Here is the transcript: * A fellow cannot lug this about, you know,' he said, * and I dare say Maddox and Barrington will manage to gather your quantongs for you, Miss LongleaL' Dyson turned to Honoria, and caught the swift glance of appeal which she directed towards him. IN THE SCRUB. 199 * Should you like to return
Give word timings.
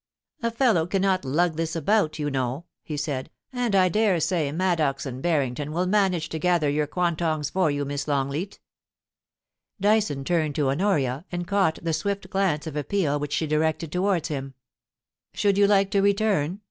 * 0.23 0.41
A 0.41 0.49
fellow 0.49 0.87
cannot 0.87 1.23
lug 1.23 1.57
this 1.57 1.75
about, 1.75 2.17
you 2.17 2.31
know,' 2.31 2.65
he 2.81 2.97
said, 2.97 3.29
* 3.41 3.53
and 3.53 3.75
I 3.75 3.87
dare 3.87 4.19
say 4.19 4.51
Maddox 4.51 5.05
and 5.05 5.21
Barrington 5.21 5.71
will 5.73 5.85
manage 5.85 6.27
to 6.29 6.39
gather 6.39 6.67
your 6.71 6.87
quantongs 6.87 7.51
for 7.51 7.69
you, 7.69 7.85
Miss 7.85 8.05
LongleaL' 8.07 8.57
Dyson 9.79 10.23
turned 10.23 10.55
to 10.55 10.71
Honoria, 10.71 11.25
and 11.31 11.47
caught 11.47 11.77
the 11.83 11.93
swift 11.93 12.31
glance 12.31 12.65
of 12.65 12.75
appeal 12.75 13.19
which 13.19 13.33
she 13.33 13.45
directed 13.45 13.91
towards 13.91 14.29
him. 14.29 14.43
IN 14.43 14.43
THE 14.43 14.47
SCRUB. 14.47 15.33
199 15.33 15.33
* 15.33 15.35
Should 15.39 15.57
you 15.59 15.67
like 15.67 15.91
to 15.91 16.01
return 16.01 16.59